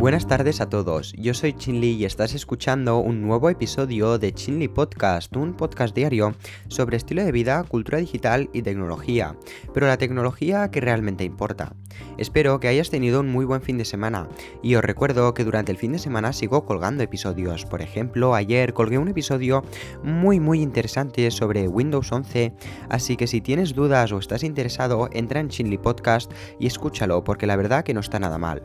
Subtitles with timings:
[0.00, 4.66] Buenas tardes a todos, yo soy Chinli y estás escuchando un nuevo episodio de Chinli
[4.66, 6.34] Podcast, un podcast diario
[6.68, 9.36] sobre estilo de vida, cultura digital y tecnología,
[9.74, 11.74] pero la tecnología que realmente importa.
[12.16, 14.26] Espero que hayas tenido un muy buen fin de semana
[14.62, 17.66] y os recuerdo que durante el fin de semana sigo colgando episodios.
[17.66, 19.62] Por ejemplo, ayer colgué un episodio
[20.02, 22.54] muy muy interesante sobre Windows 11,
[22.88, 27.46] así que si tienes dudas o estás interesado, entra en Chinli Podcast y escúchalo porque
[27.46, 28.62] la verdad que no está nada mal.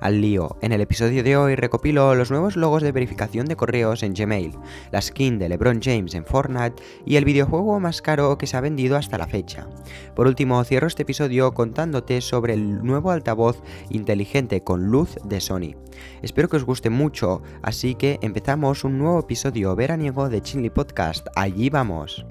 [0.00, 4.02] Al lío, en el episodio de hoy recopilo los nuevos logos de verificación de correos
[4.02, 4.52] en Gmail,
[4.90, 8.60] la skin de LeBron James en Fortnite y el videojuego más caro que se ha
[8.60, 9.66] vendido hasta la fecha.
[10.14, 15.74] Por último, cierro este episodio contándote sobre el nuevo altavoz inteligente con luz de Sony.
[16.22, 21.28] Espero que os guste mucho, así que empezamos un nuevo episodio veraniego de Chinly Podcast.
[21.36, 22.26] Allí vamos.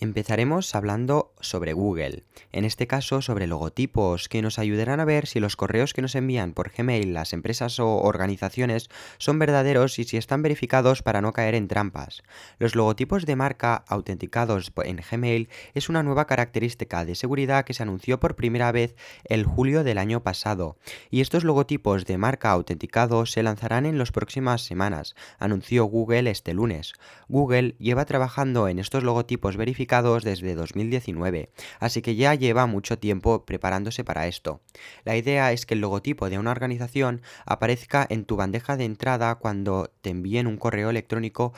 [0.00, 5.40] Empezaremos hablando sobre Google, en este caso sobre logotipos que nos ayudarán a ver si
[5.40, 10.16] los correos que nos envían por Gmail las empresas o organizaciones son verdaderos y si
[10.16, 12.22] están verificados para no caer en trampas.
[12.60, 17.82] Los logotipos de marca autenticados en Gmail es una nueva característica de seguridad que se
[17.82, 20.76] anunció por primera vez el julio del año pasado,
[21.10, 26.54] y estos logotipos de marca autenticados se lanzarán en las próximas semanas, anunció Google este
[26.54, 26.92] lunes.
[27.26, 31.50] Google lleva trabajando en estos logotipos verificados desde 2019,
[31.80, 34.60] así que ya lleva mucho tiempo preparándose para esto.
[35.04, 39.34] La idea es que el logotipo de una organización aparezca en tu bandeja de entrada
[39.36, 41.54] cuando te envíen un correo electrónico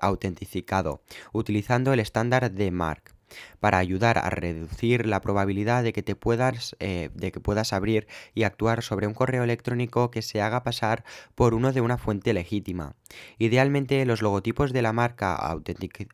[0.00, 1.02] autenticado,
[1.32, 3.14] utilizando el estándar de MARC
[3.58, 8.06] para ayudar a reducir la probabilidad de que te puedas eh, de que puedas abrir
[8.34, 12.32] y actuar sobre un correo electrónico que se haga pasar por uno de una fuente
[12.32, 12.96] legítima.
[13.38, 15.34] Idealmente los logotipos de la marca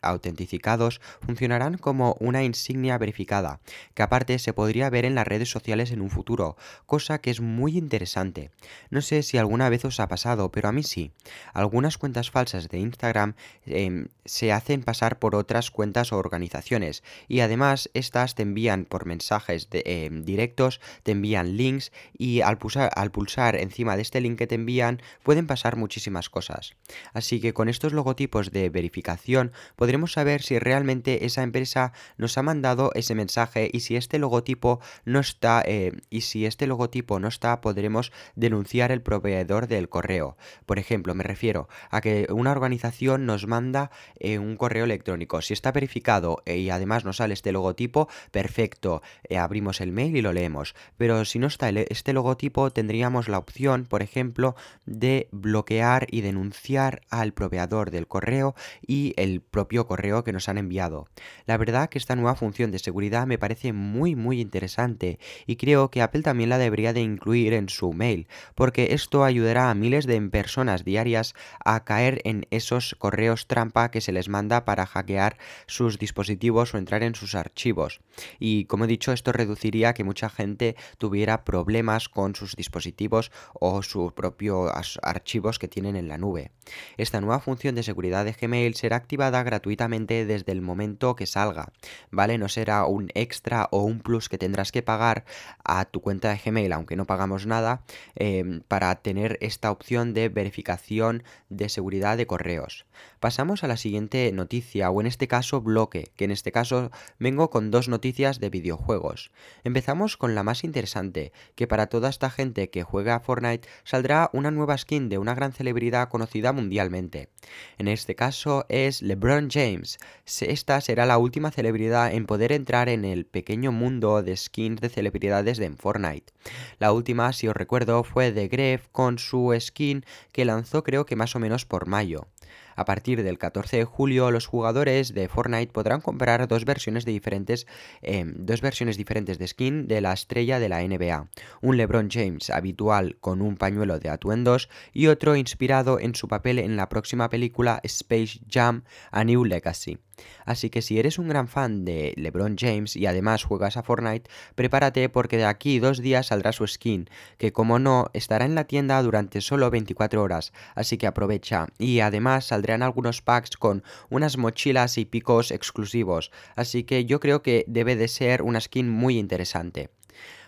[0.01, 3.59] autenticados funcionarán como una insignia verificada,
[3.93, 7.41] que aparte se podría ver en las redes sociales en un futuro, cosa que es
[7.41, 8.51] muy interesante.
[8.89, 11.11] No sé si alguna vez os ha pasado, pero a mí sí.
[11.53, 17.41] Algunas cuentas falsas de Instagram em, se hacen pasar por otras cuentas o organizaciones y
[17.41, 23.95] además estas te envían por mensajes em, directos, te envían links y al pulsar encima
[23.95, 26.75] de este link que te envían pueden pasar muchísimas cosas.
[27.13, 32.43] Así que con estos logotipos de verificación podremos saber si realmente esa empresa nos ha
[32.43, 37.27] mandado ese mensaje y si este logotipo no está eh, y si este logotipo no
[37.27, 40.37] está podremos denunciar el proveedor del correo.
[40.65, 45.41] Por ejemplo, me refiero a que una organización nos manda eh, un correo electrónico.
[45.41, 49.01] Si está verificado eh, y además nos sale este logotipo, perfecto,
[49.37, 50.75] abrimos el mail y lo leemos.
[50.97, 54.55] Pero si no está este logotipo tendríamos la opción, por ejemplo,
[54.85, 58.55] de bloquear y denunciar al proveedor del correo
[58.85, 61.07] y el propio correo que nos han enviado.
[61.45, 65.89] La verdad que esta nueva función de seguridad me parece muy muy interesante y creo
[65.89, 70.05] que Apple también la debería de incluir en su mail, porque esto ayudará a miles
[70.05, 71.33] de personas diarias
[71.63, 75.37] a caer en esos correos trampa que se les manda para hackear
[75.67, 78.01] sus dispositivos o entrar en sus archivos.
[78.39, 83.81] Y como he dicho, esto reduciría que mucha gente tuviera problemas con sus dispositivos o
[83.83, 84.71] sus propios
[85.01, 86.51] archivos que tienen en la nube.
[86.97, 91.71] Esta nueva función de seguridad de Gmail será activada gratuitamente desde el momento que salga,
[92.11, 92.37] ¿vale?
[92.37, 95.25] No será un extra o un plus que tendrás que pagar
[95.63, 97.81] a tu cuenta de Gmail, aunque no pagamos nada,
[98.15, 102.85] em, para tener esta opción de verificación de seguridad de correos.
[103.19, 107.49] Pasamos a la siguiente noticia, o en este caso bloque, que en este caso vengo
[107.49, 109.31] con dos noticias de videojuegos.
[109.63, 114.29] Empezamos con la más interesante, que para toda esta gente que juega a Fortnite saldrá
[114.33, 117.29] una nueva skin de una gran celebridad conocida mundialmente.
[117.77, 119.97] En este caso es LeBron James.
[120.41, 124.89] Esta será la última celebridad en poder entrar en el pequeño mundo de skins de
[124.89, 126.33] celebridades de Fortnite.
[126.79, 131.15] La última, si os recuerdo, fue de Gref con su skin que lanzó creo que
[131.15, 132.27] más o menos por mayo.
[132.75, 137.11] A partir del 14 de julio, los jugadores de Fortnite podrán comprar dos versiones de
[137.11, 137.67] diferentes,
[138.01, 141.27] em, dos versiones diferentes de skin de la estrella de la NBA.
[141.61, 146.59] Un LeBron James habitual con un pañuelo de atuendos y otro inspirado en su papel
[146.59, 149.97] en la próxima película Space Jam: A New Legacy.
[150.45, 154.29] Así que si eres un gran fan de LeBron James y además juegas a Fortnite,
[154.55, 158.65] prepárate porque de aquí dos días saldrá su skin, que como no, estará en la
[158.65, 161.67] tienda durante solo 24 horas, así que aprovecha.
[161.77, 167.41] Y además saldrán algunos packs con unas mochilas y picos exclusivos, así que yo creo
[167.41, 169.89] que debe de ser una skin muy interesante.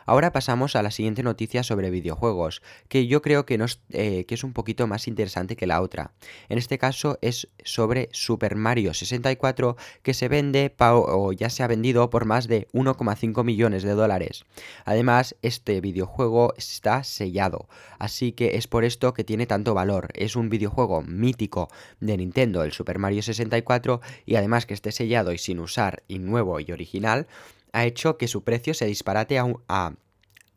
[0.09, 4.43] Ahora pasamos a la siguiente noticia sobre videojuegos, que yo creo que, eh, que es
[4.43, 6.13] un poquito más interesante que la otra.
[6.47, 11.67] En este caso es sobre Super Mario 64 que se vende o ya se ha
[11.67, 14.45] vendido por más de 1,5 millones de dólares.
[14.83, 17.69] Además, este videojuego está sellado,
[17.99, 20.09] así que es por esto que tiene tanto valor.
[20.15, 21.69] Es un videojuego mítico
[21.99, 26.17] de Nintendo, el Super Mario 64, y además que esté sellado y sin usar y
[26.17, 27.27] nuevo y original,
[27.73, 29.95] ha hecho que su precio se disparate a, a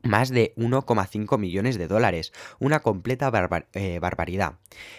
[0.02, 3.31] más de 1,5 millones de dólares, una completa
[3.75, 4.54] eh, barbaridad.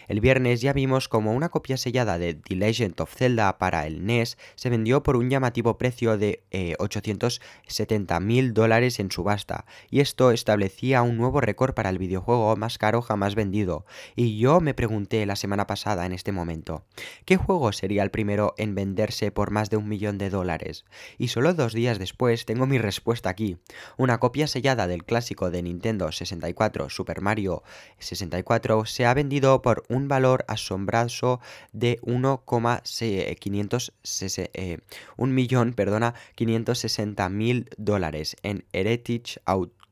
[0.08, 4.06] El viernes ya vimos como una copia sellada de The Legend of Zelda para el
[4.06, 6.44] NES se vendió por un llamativo precio de
[6.80, 12.56] 870 eh, mil dólares en subasta, y esto establecía un nuevo récord para el videojuego
[12.56, 13.86] más caro jamás vendido.
[14.16, 16.86] Y yo me pregunté la semana pasada en este momento,
[17.26, 20.86] ¿qué juego sería el primero en venderse por más de un millón de dólares?
[21.18, 23.58] Y solo dos días después tengo mi respuesta aquí,
[23.98, 27.62] una copia sellada de el clásico de Nintendo 64 Super Mario
[28.00, 31.42] 64 se ha vendido por un valor asombroso
[31.72, 34.80] de 1,560 eh,
[35.18, 39.83] millón, perdona, 560 mil dólares en Heritage Auto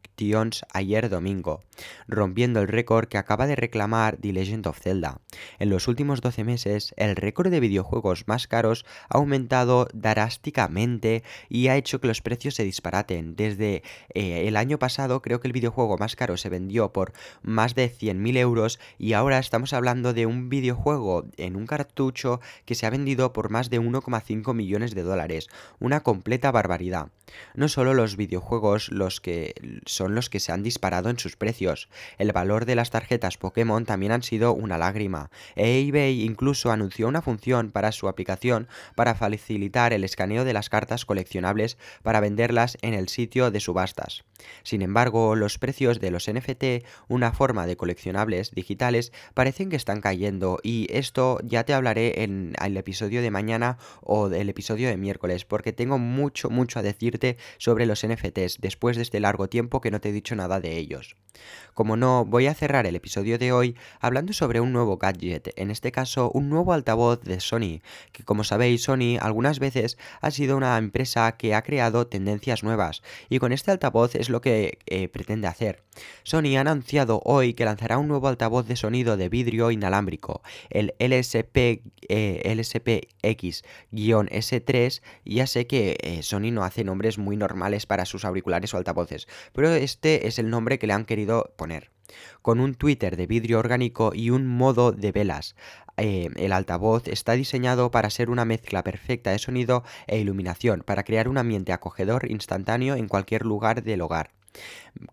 [0.74, 1.64] ayer domingo,
[2.08, 5.20] rompiendo el récord que acaba de reclamar The Legend of Zelda.
[5.58, 11.70] En los últimos 12 meses, el récord de videojuegos más caros ha aumentado drásticamente y
[11.70, 13.36] ha hecho que los precios se disparaten.
[13.36, 13.82] Desde
[14.14, 17.92] eh, el año pasado creo que el videojuego más caro se vendió por más de
[17.92, 22.92] 100.000 euros y ahora estamos hablando de un videojuego en un cartucho que se ha
[22.92, 25.48] vendido por más de 1,5 millones de dólares.
[25.80, 27.08] Una completa barbaridad.
[27.56, 29.56] No solo los videojuegos los que
[29.86, 31.90] son los que se han disparado en sus precios.
[32.18, 35.30] El valor de las tarjetas Pokémon también han sido una lágrima.
[35.56, 41.06] EBay incluso anunció una función para su aplicación para facilitar el escaneo de las cartas
[41.06, 44.24] coleccionables para venderlas en el sitio de subastas.
[44.64, 50.02] Sin embargo, los precios de los NFT, una forma de coleccionables digitales, parecen que están
[50.02, 54.98] cayendo y esto ya te hablaré en el episodio de mañana o del episodio de
[54.98, 59.82] miércoles porque tengo mucho mucho a decirte sobre los NFTs después de este largo tiempo
[59.82, 61.16] que no te he dicho nada de ellos.
[61.74, 65.72] Como no, voy a cerrar el episodio de hoy hablando sobre un nuevo gadget, en
[65.72, 70.58] este caso un nuevo altavoz de Sony, que como sabéis Sony algunas veces ha sido
[70.58, 75.08] una empresa que ha creado tendencias nuevas y con este altavoz es lo que eh,
[75.08, 75.84] pretende hacer.
[76.24, 80.94] Sony ha anunciado hoy que lanzará un nuevo altavoz de sonido de vidrio inalámbrico, el
[81.00, 88.26] LSP, eh, LSPX-S3, ya sé que eh, Sony no hace nombres muy normales para sus
[88.26, 91.92] auriculares o altavoces, pero este es el nombre que le han querido poner.
[92.42, 95.56] Con un Twitter de vidrio orgánico y un modo de velas.
[95.98, 101.04] Eh, el altavoz está diseñado para ser una mezcla perfecta de sonido e iluminación, para
[101.04, 104.32] crear un ambiente acogedor instantáneo en cualquier lugar del hogar.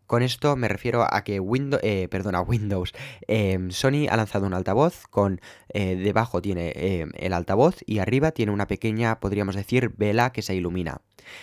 [0.06, 2.92] Con esto me refiero a que Windows, eh, perdona, Windows,
[3.28, 8.32] em, Sony ha lanzado un altavoz con eh, debajo tiene em, el altavoz y arriba
[8.32, 11.02] tiene una pequeña, podríamos decir, vela que se ilumina.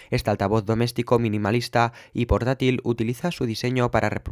[0.09, 4.23] Este altavoz doméstico minimalista y portátil utiliza su diseño para,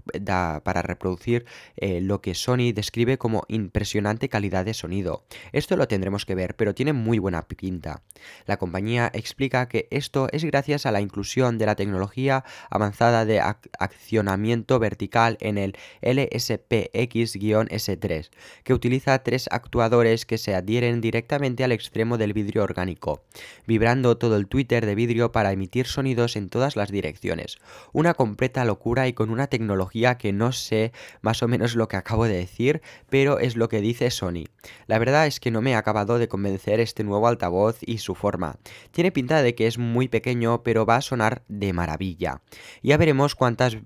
[0.63, 1.45] para reproducir
[1.77, 5.25] eh, lo que Sony describe como impresionante calidad de sonido.
[5.51, 8.01] Esto lo tendremos que ver, pero tiene muy buena pinta.
[8.45, 13.39] La compañía explica que esto es gracias a la inclusión de la tecnología avanzada de
[13.39, 18.29] accionamiento vertical en el LSPX-S3,
[18.63, 23.23] que utiliza tres actuadores que se adhieren directamente al extremo del vidrio orgánico,
[23.67, 27.57] vibrando todo el Twitter de vidrio para emitir sonidos en todas las direcciones.
[27.91, 31.97] Una completa locura y con una tecnología que no sé más o menos lo que
[31.97, 34.45] acabo de decir, pero es lo que dice Sony.
[34.87, 38.15] La verdad es que no me ha acabado de convencer este nuevo altavoz y su
[38.15, 38.55] forma.
[38.91, 42.41] Tiene pinta de que es muy pequeño, pero va a sonar de maravilla.
[42.81, 43.77] Ya veremos cuántas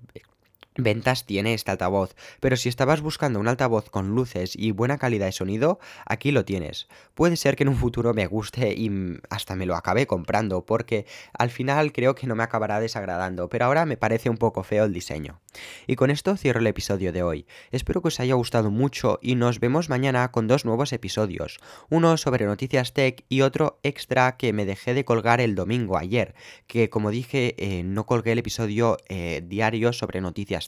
[0.78, 5.26] ventas tiene este altavoz, pero si estabas buscando un altavoz con luces y buena calidad
[5.26, 6.88] de sonido, aquí lo tienes.
[7.14, 8.90] Puede ser que en un futuro me guste y
[9.28, 11.04] hasta me lo acabe comprando, porque
[11.36, 14.84] al final creo que no me acabará desagradando, pero ahora me parece un poco feo
[14.84, 15.40] el diseño.
[15.86, 17.46] Y con esto cierro el episodio de hoy.
[17.72, 21.58] Espero que os haya gustado mucho y nos vemos mañana con dos nuevos episodios,
[21.90, 26.34] uno sobre noticias tech y otro extra que me dejé de colgar el domingo ayer,
[26.66, 30.67] que como dije eh, no colgué el episodio eh, diario sobre noticias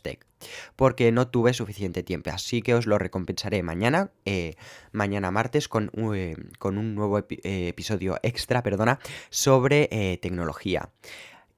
[0.77, 4.55] porque no tuve suficiente tiempo, así que os lo recompensaré mañana, eh,
[4.93, 8.99] mañana martes, con, eh, un nuevo eh, episodio extra, perdona,
[9.31, 10.91] sobre tecnología.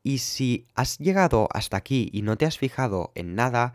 [0.02, 3.74] Y si has llegado hasta aquí y no te has fijado en nada,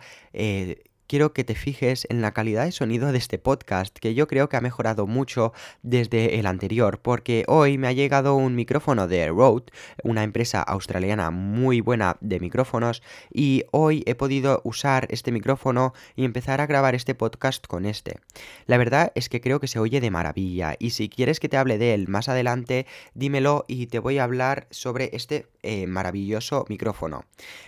[1.07, 4.49] quiero que te fijes en la calidad de sonido de este podcast, que yo creo
[4.49, 9.27] que ha mejorado mucho desde el anterior, porque hoy me ha llegado un micrófono de
[9.29, 9.71] Rode,
[10.03, 13.01] una empresa australiana muy buena de micrófonos,
[13.33, 18.19] y hoy he podido usar este micrófono y empezar a grabar este podcast con este.
[18.65, 21.57] La verdad es que creo que se oye de maravilla, y si quieres que te
[21.57, 26.65] hable de él más adelante, dímelo y te voy a hablar sobre este eh, maravilloso
[26.69, 27.25] micrófono.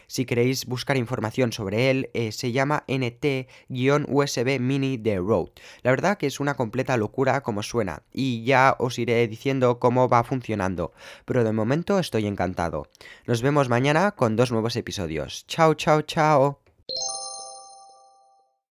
[0.08, 5.51] Si queréis buscar información sobre él, eh, se llama NT-USB Mini de Rode.
[5.84, 10.08] La verdad que es una completa locura como suena, y ya os iré diciendo cómo
[10.08, 10.94] va funcionando,
[11.25, 12.88] pero de momento estoy encantado.
[13.27, 15.46] Nos vemos mañana con dos nuevos episodios.
[15.48, 16.59] Chao, chao, chao.